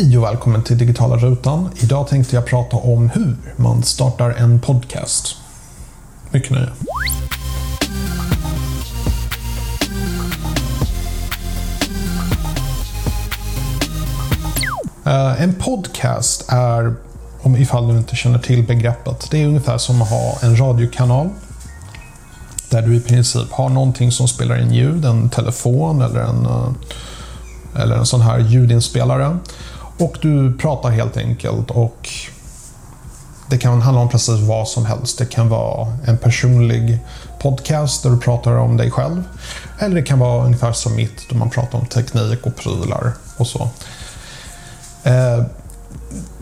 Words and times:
Hej 0.00 0.18
och 0.18 0.24
välkommen 0.24 0.62
till 0.62 0.78
Digitala 0.78 1.16
Rutan. 1.16 1.70
Idag 1.76 2.08
tänkte 2.08 2.36
jag 2.36 2.46
prata 2.46 2.76
om 2.76 3.10
hur 3.10 3.36
man 3.56 3.82
startar 3.82 4.30
en 4.30 4.60
podcast. 4.60 5.36
Mycket 6.30 6.50
nöje. 6.50 6.68
Eh, 15.04 15.42
en 15.42 15.54
podcast 15.54 16.44
är, 16.48 16.94
om 17.42 17.56
ifall 17.56 17.88
du 17.88 17.98
inte 17.98 18.16
känner 18.16 18.38
till 18.38 18.66
begreppet, 18.66 19.28
det 19.30 19.42
är 19.42 19.46
ungefär 19.46 19.78
som 19.78 20.02
att 20.02 20.10
ha 20.10 20.38
en 20.42 20.60
radiokanal 20.60 21.30
där 22.70 22.82
du 22.82 22.96
i 22.96 23.00
princip 23.00 23.52
har 23.52 23.68
någonting 23.68 24.12
som 24.12 24.28
spelar 24.28 24.62
in 24.62 24.74
ljud, 24.74 25.04
en 25.04 25.30
telefon 25.30 26.02
eller 26.02 26.20
en, 26.20 26.46
eh, 26.46 27.82
eller 27.82 27.96
en 27.96 28.06
sån 28.06 28.20
här 28.20 28.38
ljudinspelare. 28.38 29.38
Och 30.00 30.18
du 30.22 30.52
pratar 30.58 30.90
helt 30.90 31.16
enkelt 31.16 31.70
och 31.70 32.08
det 33.50 33.58
kan 33.58 33.82
handla 33.82 34.02
om 34.02 34.08
precis 34.08 34.40
vad 34.40 34.68
som 34.68 34.86
helst. 34.86 35.18
Det 35.18 35.26
kan 35.26 35.48
vara 35.48 35.96
en 36.06 36.18
personlig 36.18 36.98
podcast 37.40 38.02
där 38.02 38.10
du 38.10 38.18
pratar 38.18 38.52
om 38.52 38.76
dig 38.76 38.90
själv. 38.90 39.22
Eller 39.78 39.94
det 39.94 40.02
kan 40.02 40.18
vara 40.18 40.44
ungefär 40.44 40.72
som 40.72 40.96
mitt, 40.96 41.28
då 41.28 41.36
man 41.36 41.50
pratar 41.50 41.78
om 41.78 41.86
teknik 41.86 42.46
och 42.46 42.56
prylar 42.56 43.12
och 43.36 43.46
så. 43.46 43.68
Eh, 45.02 45.44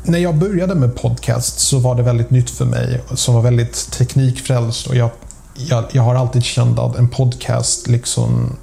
när 0.03 0.19
jag 0.19 0.35
började 0.35 0.75
med 0.75 0.97
podcast 0.97 1.59
så 1.59 1.79
var 1.79 1.95
det 1.95 2.03
väldigt 2.03 2.31
nytt 2.31 2.51
för 2.51 2.65
mig, 2.65 3.01
som 3.15 3.35
var 3.35 3.43
väldigt 3.43 3.91
teknikfrälst 3.91 4.87
och 4.87 4.97
jag, 4.97 5.11
jag, 5.55 5.85
jag 5.93 6.03
har 6.03 6.15
alltid 6.15 6.45
känt 6.45 6.79
att 6.79 6.97
en 6.97 7.09
podcast 7.09 7.87
liksom 7.87 8.57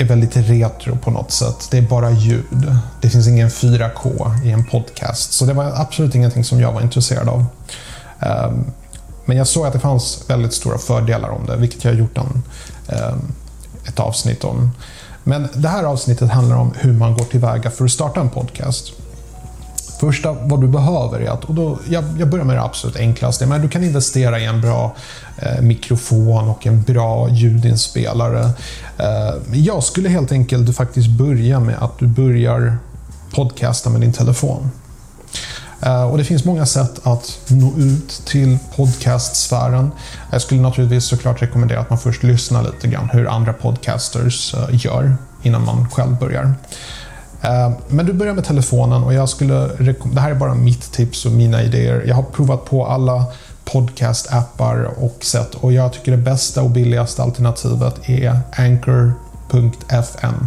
är 0.00 0.04
väldigt 0.04 0.36
retro 0.36 0.96
på 0.96 1.10
något 1.10 1.30
sätt. 1.30 1.68
Det 1.70 1.78
är 1.78 1.82
bara 1.82 2.10
ljud. 2.10 2.76
Det 3.00 3.10
finns 3.10 3.28
ingen 3.28 3.48
4K 3.48 4.30
i 4.44 4.50
en 4.50 4.64
podcast. 4.64 5.32
Så 5.32 5.44
det 5.44 5.52
var 5.52 5.64
absolut 5.64 6.14
ingenting 6.14 6.44
som 6.44 6.60
jag 6.60 6.72
var 6.72 6.80
intresserad 6.80 7.28
av. 7.28 7.46
Ehm, 8.20 8.64
men 9.24 9.36
jag 9.36 9.46
såg 9.46 9.66
att 9.66 9.72
det 9.72 9.80
fanns 9.80 10.24
väldigt 10.28 10.54
stora 10.54 10.78
fördelar 10.78 11.28
om 11.28 11.46
det, 11.46 11.56
vilket 11.56 11.84
jag 11.84 11.92
har 11.92 11.98
gjort 11.98 12.18
en, 12.18 12.42
ehm, 12.88 13.32
ett 13.88 14.00
avsnitt 14.00 14.44
om. 14.44 14.70
Men 15.24 15.48
det 15.54 15.68
här 15.68 15.84
avsnittet 15.84 16.30
handlar 16.30 16.56
om 16.56 16.72
hur 16.76 16.92
man 16.92 17.14
går 17.14 17.24
tillväga 17.24 17.70
för 17.70 17.84
att 17.84 17.90
starta 17.90 18.20
en 18.20 18.30
podcast. 18.30 18.92
Första 20.04 20.32
vad 20.32 20.60
du 20.60 20.68
behöver 20.68 21.20
är 21.20 21.30
att, 21.30 21.44
och 21.44 21.54
då, 21.54 21.78
jag, 21.88 22.04
jag 22.18 22.28
börjar 22.28 22.44
med 22.44 22.56
det 22.56 22.62
absolut 22.62 22.96
enklaste, 22.96 23.46
men 23.46 23.62
du 23.62 23.68
kan 23.68 23.84
investera 23.84 24.38
i 24.38 24.44
en 24.44 24.60
bra 24.60 24.96
eh, 25.36 25.60
mikrofon 25.60 26.48
och 26.48 26.66
en 26.66 26.82
bra 26.82 27.28
ljudinspelare. 27.28 28.50
Eh, 28.98 29.34
jag 29.52 29.82
skulle 29.84 30.08
helt 30.08 30.32
enkelt 30.32 30.76
faktiskt 30.76 31.08
börja 31.08 31.60
med 31.60 31.74
att 31.80 31.98
du 31.98 32.06
börjar 32.06 32.78
podcasta 33.34 33.90
med 33.90 34.00
din 34.00 34.12
telefon. 34.12 34.70
Eh, 35.80 36.02
och 36.04 36.18
Det 36.18 36.24
finns 36.24 36.44
många 36.44 36.66
sätt 36.66 37.00
att 37.02 37.40
nå 37.48 37.72
ut 37.76 38.22
till 38.26 38.58
podcastsfären. 38.76 39.90
Jag 40.30 40.42
skulle 40.42 40.60
naturligtvis 40.60 41.04
såklart 41.04 41.42
rekommendera 41.42 41.80
att 41.80 41.90
man 41.90 41.98
först 41.98 42.22
lyssnar 42.22 42.62
lite 42.62 42.88
grann 42.88 43.10
hur 43.12 43.28
andra 43.28 43.52
podcasters 43.52 44.54
eh, 44.54 44.84
gör 44.84 45.16
innan 45.42 45.64
man 45.64 45.90
själv 45.90 46.18
börjar. 46.18 46.54
Eh, 47.44 47.70
men 47.88 48.06
du 48.06 48.12
börjar 48.12 48.34
med 48.34 48.44
telefonen 48.44 49.02
och 49.02 49.14
jag 49.14 49.28
skulle 49.28 49.54
det 50.12 50.20
här 50.20 50.30
är 50.30 50.34
bara 50.34 50.54
mitt 50.54 50.92
tips 50.92 51.26
och 51.26 51.32
mina 51.32 51.62
idéer. 51.62 52.04
Jag 52.06 52.14
har 52.14 52.22
provat 52.22 52.64
på 52.64 52.86
alla 52.86 53.24
podcast-appar 53.64 54.84
och 54.84 55.24
sett 55.24 55.54
och 55.54 55.72
jag 55.72 55.92
tycker 55.92 56.12
det 56.12 56.18
bästa 56.18 56.62
och 56.62 56.70
billigaste 56.70 57.22
alternativet 57.22 58.08
är 58.08 58.40
Anchor.fm. 58.56 60.46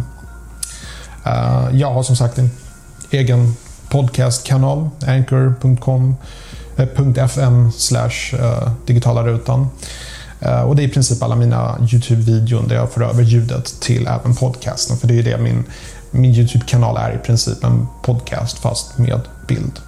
Eh, 1.26 1.68
jag 1.72 1.90
har 1.90 2.02
som 2.02 2.16
sagt 2.16 2.38
en 2.38 2.50
egen 3.10 3.56
podcastkanal, 3.90 4.90
anchor.com 5.06 6.16
eh, 6.76 7.14
.fm 7.16 7.72
slash 7.72 8.36
digitala 8.86 9.22
rutan. 9.22 9.68
Och 10.66 10.76
det 10.76 10.82
är 10.82 10.84
i 10.84 10.88
princip 10.88 11.22
alla 11.22 11.36
mina 11.36 11.78
YouTube-videon 11.80 12.68
där 12.68 12.76
jag 12.76 12.90
för 12.90 13.00
över 13.00 13.22
ljudet 13.22 13.80
till 13.80 14.06
även 14.06 14.34
podcasten. 14.34 14.96
För 14.96 15.08
det 15.08 15.18
är 15.18 15.22
det 15.22 15.38
min, 15.38 15.64
min 16.10 16.34
YouTube-kanal 16.34 16.96
är 16.96 17.14
i 17.14 17.18
princip 17.18 17.64
en 17.64 17.86
podcast 18.02 18.58
fast 18.58 18.98
med 18.98 19.20
bild. 19.48 19.80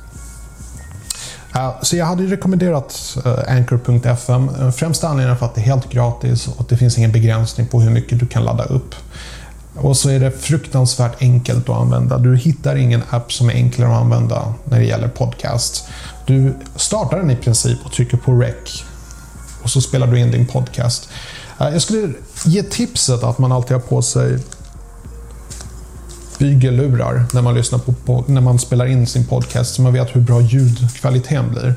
Eh, 1.55 1.73
så 1.83 1.97
jag 1.97 2.07
hade 2.07 2.23
rekommenderat 2.23 3.17
eh, 3.25 3.57
Anchor.fm. 3.57 4.49
Eh, 4.61 4.71
främsta 4.71 5.09
anledningen 5.09 5.39
för 5.39 5.47
att 5.47 5.55
det 5.55 5.61
är 5.61 5.65
helt 5.65 5.91
gratis 5.91 6.49
och 6.49 6.67
det 6.69 6.77
finns 6.77 6.99
ingen 6.99 7.13
begränsning 7.13 7.67
på 7.67 7.81
hur 7.81 7.91
mycket 7.91 8.21
du 8.21 8.27
kan 8.27 8.45
ladda 8.45 8.65
upp. 8.65 8.95
Och 9.75 9.97
så 9.97 10.11
är 10.11 10.21
det 10.21 10.31
fruktansvärt 10.31 11.23
enkelt 11.23 11.69
att 11.69 11.77
använda. 11.77 12.19
Du 12.19 12.37
hittar 12.37 12.77
ingen 12.77 13.03
app 13.11 13.33
som 13.33 13.51
är 13.51 13.55
enklare 13.55 13.93
att 13.93 14.01
använda 14.01 14.55
när 14.65 14.79
det 14.79 14.85
gäller 14.85 15.09
podcast. 15.09 15.85
Du 16.27 16.55
startar 16.77 17.17
den 17.17 17.31
i 17.31 17.37
princip 17.37 17.79
och 17.85 17.93
trycker 17.93 18.17
på 18.17 18.33
rec. 18.33 18.85
Och 19.63 19.71
så 19.71 19.81
spelar 19.81 20.07
du 20.07 20.19
in 20.19 20.31
din 20.31 20.47
podcast. 20.47 21.09
Jag 21.59 21.83
skulle 21.83 22.13
ge 22.45 22.63
tipset 22.63 23.23
att 23.23 23.39
man 23.39 23.53
alltid 23.53 23.73
har 23.73 23.81
på 23.81 24.03
sig 24.03 24.39
bygellurar 26.41 27.25
när 27.33 27.43
man, 27.43 27.55
lyssnar 27.55 27.79
på, 27.79 27.93
på, 27.93 28.25
när 28.27 28.41
man 28.41 28.59
spelar 28.59 28.87
in 28.87 29.07
sin 29.07 29.25
podcast 29.25 29.75
så 29.75 29.83
man 29.83 29.93
vet 29.93 30.17
hur 30.17 30.21
bra 30.21 30.41
ljudkvaliteten 30.41 31.51
blir. 31.51 31.75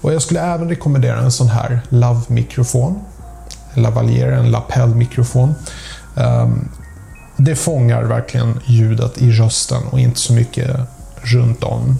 Och 0.00 0.14
Jag 0.14 0.22
skulle 0.22 0.40
även 0.40 0.68
rekommendera 0.68 1.18
en 1.18 1.32
sån 1.32 1.48
här 1.48 1.80
Love-mikrofon. 1.88 3.00
Lavalier, 3.74 4.28
en 4.28 4.50
lapel-mikrofon. 4.50 5.54
Um, 6.14 6.68
det 7.36 7.56
fångar 7.56 8.02
verkligen 8.02 8.60
ljudet 8.64 9.18
i 9.18 9.30
rösten 9.30 9.82
och 9.90 10.00
inte 10.00 10.20
så 10.20 10.32
mycket 10.32 10.76
runt 11.22 11.64
om. 11.64 11.98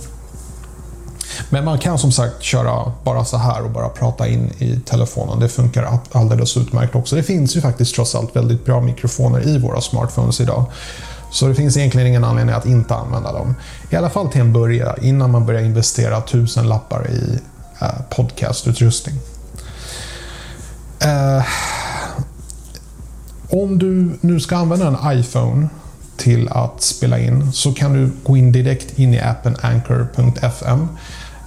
Men 1.50 1.64
man 1.64 1.78
kan 1.78 1.98
som 1.98 2.12
sagt 2.12 2.42
köra 2.42 2.92
bara 3.04 3.24
så 3.24 3.36
här 3.36 3.64
och 3.64 3.70
bara 3.70 3.88
prata 3.88 4.28
in 4.28 4.50
i 4.58 4.80
telefonen. 4.80 5.40
Det 5.40 5.48
funkar 5.48 5.98
alldeles 6.12 6.56
utmärkt 6.56 6.94
också. 6.94 7.16
Det 7.16 7.22
finns 7.22 7.56
ju 7.56 7.60
faktiskt 7.60 7.94
trots 7.94 8.14
allt 8.14 8.36
väldigt 8.36 8.64
bra 8.64 8.80
mikrofoner 8.80 9.48
i 9.48 9.58
våra 9.58 9.80
smartphones 9.80 10.40
idag. 10.40 10.64
Så 11.34 11.48
det 11.48 11.54
finns 11.54 11.76
egentligen 11.76 12.08
ingen 12.08 12.24
anledning 12.24 12.54
att 12.54 12.66
inte 12.66 12.94
använda 12.94 13.32
dem. 13.32 13.54
I 13.90 13.96
alla 13.96 14.10
fall 14.10 14.28
till 14.28 14.40
en 14.40 14.52
början, 14.52 14.94
innan 15.02 15.30
man 15.30 15.46
börjar 15.46 15.62
investera 15.62 16.20
tusen 16.20 16.68
lappar 16.68 17.10
i 17.10 17.38
eh, 17.80 17.88
podcastutrustning. 18.10 19.14
Eh, 21.00 21.44
om 23.48 23.78
du 23.78 24.18
nu 24.20 24.40
ska 24.40 24.56
använda 24.56 24.86
en 24.86 25.18
iPhone 25.18 25.68
till 26.16 26.48
att 26.48 26.82
spela 26.82 27.18
in 27.18 27.52
så 27.52 27.72
kan 27.72 27.92
du 27.92 28.10
gå 28.24 28.36
in 28.36 28.52
direkt 28.52 28.98
in 28.98 29.14
i 29.14 29.20
appen 29.20 29.56
Anchor.fm. 29.62 30.88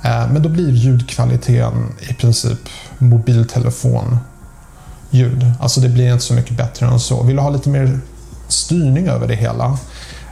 Eh, 0.04 0.31
men 0.31 0.42
då 0.42 0.50
blir 0.50 0.72
ljudkvaliteten 0.72 1.96
i 2.09 2.14
princip 2.14 2.59
mobiltelefon-ljud. 2.98 5.52
Alltså 5.59 5.81
det 5.81 5.90
blir 5.90 6.14
inte 6.14 6.24
så 6.24 6.34
mycket 6.34 6.58
bättre 6.58 6.86
än 6.86 7.00
så. 7.00 7.24
Vill 7.24 7.36
du 7.36 7.42
ha 7.42 7.50
lite 7.50 7.69
mer 7.69 8.00
styrning 8.47 9.08
över 9.08 9.28
det 9.28 9.35
hela 9.35 9.78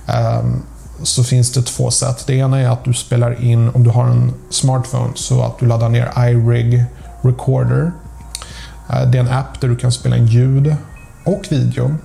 ehm, 0.07 0.61
så 1.03 1.23
finns 1.23 1.51
det 1.51 1.61
två 1.61 1.91
sätt. 1.91 2.23
Det 2.27 2.33
ena 2.33 2.59
är 2.59 2.69
att 2.69 2.85
du 2.85 2.93
spelar 2.93 3.43
in, 3.43 3.69
om 3.69 3.83
du 3.83 3.89
har 3.89 4.07
en 4.07 4.33
smartphone, 4.49 5.11
så 5.15 5.43
att 5.43 5.59
du 5.59 5.65
laddar 5.65 5.89
ner 5.89 6.11
iRig 6.17 6.85
Recorder. 7.21 7.91
Eh, 8.89 9.09
det 9.09 9.17
är 9.17 9.21
en 9.21 9.31
app 9.31 9.61
där 9.61 9.67
du 9.67 9.75
kan 9.75 9.91
spela 9.91 10.17
in 10.17 10.27
ljud 10.27 10.75
och 11.25 11.43
video. 11.49 11.95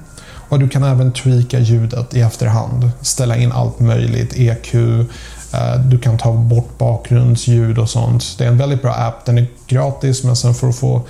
Och 0.50 0.58
Du 0.58 0.68
kan 0.68 0.84
även 0.84 1.12
tweaka 1.12 1.58
ljudet 1.58 2.14
i 2.14 2.20
efterhand. 2.20 2.90
Ställa 3.00 3.36
in 3.36 3.52
allt 3.52 3.80
möjligt, 3.80 4.32
EQ, 4.36 4.74
eh, 4.74 5.80
du 5.84 5.98
kan 5.98 6.18
ta 6.18 6.32
bort 6.32 6.78
bakgrundsljud 6.78 7.78
och 7.78 7.90
sånt. 7.90 8.24
Det 8.38 8.44
är 8.44 8.48
en 8.48 8.58
väldigt 8.58 8.82
bra 8.82 8.92
app. 8.92 9.24
Den 9.24 9.38
är 9.38 9.46
gratis 9.66 10.24
men 10.24 10.36
sen 10.36 10.54
för 10.54 10.68
att 10.68 10.76
få 10.76 11.02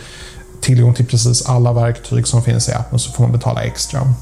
tillgång 0.60 0.94
till 0.94 1.06
precis 1.06 1.46
alla 1.46 1.72
verktyg 1.72 2.26
som 2.26 2.42
finns 2.42 2.68
i 2.68 2.72
appen 2.72 2.98
så 2.98 3.12
får 3.12 3.22
man 3.22 3.32
betala 3.32 3.62
extra. 3.62 4.14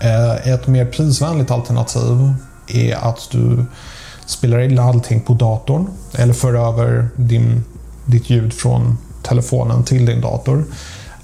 Eh, 0.00 0.52
ett 0.52 0.66
mer 0.66 0.84
prisvänligt 0.84 1.50
alternativ 1.50 2.34
är 2.66 2.94
att 2.94 3.28
du 3.30 3.64
spelar 4.26 4.58
in 4.58 4.78
allting 4.78 5.20
på 5.20 5.34
datorn 5.34 5.86
eller 6.12 6.34
för 6.34 6.54
över 6.54 7.08
din, 7.16 7.64
ditt 8.04 8.30
ljud 8.30 8.52
från 8.52 8.98
telefonen 9.22 9.84
till 9.84 10.06
din 10.06 10.20
dator. 10.20 10.64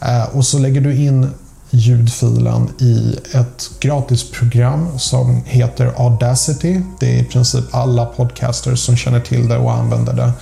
Eh, 0.00 0.36
och 0.36 0.46
så 0.46 0.58
lägger 0.58 0.80
du 0.80 0.96
in 0.96 1.30
ljudfilen 1.70 2.68
i 2.78 3.16
ett 3.32 3.70
gratisprogram 3.80 4.98
som 4.98 5.42
heter 5.44 5.92
Audacity. 5.96 6.80
Det 7.00 7.06
är 7.06 7.22
i 7.22 7.24
princip 7.24 7.64
alla 7.70 8.06
podcasters 8.06 8.78
som 8.78 8.96
känner 8.96 9.20
till 9.20 9.48
det 9.48 9.56
och 9.56 9.72
använder 9.72 10.12
det. 10.12 10.32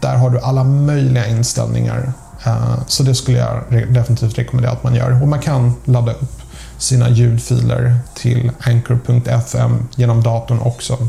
Där 0.00 0.16
har 0.16 0.30
du 0.30 0.40
alla 0.40 0.64
möjliga 0.64 1.26
inställningar. 1.26 2.12
Eh, 2.46 2.74
så 2.86 3.02
det 3.02 3.14
skulle 3.14 3.38
jag 3.38 3.62
definitivt 3.92 4.38
rekommendera 4.38 4.72
att 4.72 4.82
man 4.82 4.94
gör. 4.94 5.22
Och 5.22 5.28
man 5.28 5.40
kan 5.40 5.72
ladda 5.84 6.12
upp 6.12 6.37
sina 6.78 7.08
ljudfiler 7.08 7.98
till 8.14 8.50
Anchor.fm 8.58 9.88
genom 9.96 10.22
datorn 10.22 10.60
också. 10.60 11.08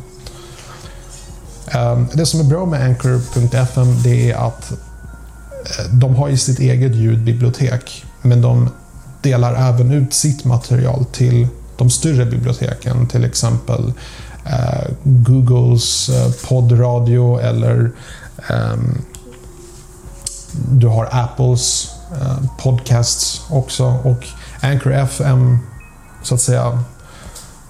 Ehm, 1.71 2.07
det 2.13 2.25
som 2.25 2.39
är 2.39 2.44
bra 2.44 2.66
med 2.66 2.86
Anchor.fm 2.86 4.04
det 4.04 4.31
är 4.31 4.36
att 4.36 4.71
eh, 4.71 5.94
de 5.94 6.16
har 6.16 6.30
ju 6.30 6.38
sitt 6.38 6.60
eget 6.60 6.95
ljudbibliotek 6.95 8.06
men 8.21 8.42
de 8.42 8.69
delar 9.21 9.69
även 9.69 9.92
ut 9.92 10.13
sitt 10.13 10.45
material 10.45 11.06
till 11.06 11.48
de 11.77 11.89
större 11.89 12.25
biblioteken, 12.25 13.07
till 13.07 13.25
exempel 13.25 13.94
eh, 14.45 14.92
Googles 15.04 16.10
eh, 16.10 16.31
poddradio 16.50 17.39
eller 17.39 17.92
eh, 18.50 18.77
du 20.71 20.88
har 20.88 21.10
Apples 21.12 21.92
eh, 22.21 22.38
podcasts 22.57 23.42
också 23.50 23.86
och 24.04 24.27
Anchor 24.61 24.94
FM 24.94 25.57
så 26.23 26.35
att 26.35 26.41
säga 26.41 26.83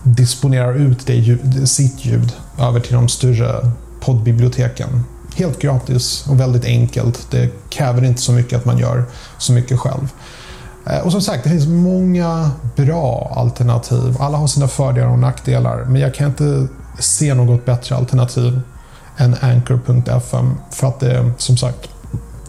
disponerar 0.03 0.73
ut 0.73 1.07
det 1.07 1.15
ljud, 1.15 1.69
sitt 1.69 2.05
ljud 2.05 2.33
över 2.59 2.79
till 2.79 2.93
de 2.93 3.09
större 3.09 3.71
poddbiblioteken. 3.99 5.03
Helt 5.35 5.61
gratis 5.61 6.25
och 6.27 6.39
väldigt 6.39 6.65
enkelt. 6.65 7.27
Det 7.31 7.49
kräver 7.69 8.03
inte 8.03 8.21
så 8.21 8.31
mycket 8.31 8.59
att 8.59 8.65
man 8.65 8.77
gör 8.77 9.05
så 9.37 9.53
mycket 9.53 9.79
själv. 9.79 10.09
Eh, 10.85 10.99
och 10.99 11.11
som 11.11 11.21
sagt, 11.21 11.43
det 11.43 11.49
finns 11.49 11.67
många 11.67 12.51
bra 12.75 13.33
alternativ. 13.35 14.15
Alla 14.19 14.37
har 14.37 14.47
sina 14.47 14.67
fördelar 14.67 15.07
och 15.07 15.19
nackdelar. 15.19 15.85
Men 15.85 16.01
jag 16.01 16.13
kan 16.13 16.27
inte 16.27 16.67
se 16.99 17.33
något 17.33 17.65
bättre 17.65 17.95
alternativ 17.95 18.61
än 19.17 19.35
Anchor.fm. 19.41 20.53
För 20.71 20.87
att 20.87 20.99
det, 20.99 21.31
som 21.37 21.57
sagt, 21.57 21.89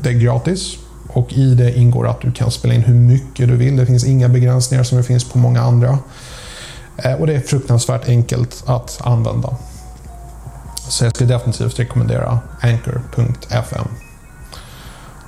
det 0.01 0.09
är 0.09 0.13
gratis. 0.15 0.77
Och 1.13 1.33
i 1.33 1.55
det 1.55 1.79
ingår 1.79 2.09
att 2.09 2.21
du 2.21 2.33
kan 2.33 2.51
spela 2.51 2.75
in 2.75 2.83
hur 2.83 2.95
mycket 2.95 3.49
du 3.49 3.57
vill. 3.57 3.77
Det 3.77 3.87
finns 3.87 4.05
inga 4.05 4.29
begränsningar 4.29 4.85
som 4.85 4.99
det 4.99 5.05
finns 5.05 5.25
på 5.25 5.39
många 5.39 5.63
andra. 5.63 5.99
Eh, 6.97 7.13
och 7.13 7.27
det 7.27 7.35
är 7.35 7.41
fruktansvärt 7.41 8.09
enkelt 8.09 8.63
att 8.67 8.99
använda. 9.01 9.57
Så 10.89 11.05
jag 11.05 11.15
skulle 11.15 11.35
definitivt 11.35 11.79
rekommendera 11.79 12.39
Anchor.fm. 12.61 13.89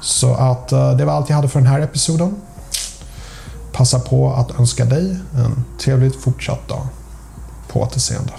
Så 0.00 0.34
att 0.34 0.72
eh, 0.72 0.96
det 0.96 1.04
var 1.04 1.12
allt 1.12 1.28
jag 1.28 1.36
hade 1.36 1.48
för 1.48 1.60
den 1.60 1.68
här 1.68 1.80
episoden. 1.80 2.36
Passa 3.72 3.98
på 3.98 4.32
att 4.32 4.60
önska 4.60 4.84
dig 4.84 5.16
en 5.34 5.64
trevligt 5.80 6.16
fortsatt 6.22 6.68
dag. 6.68 6.86
På 7.68 7.80
återseende. 7.80 8.32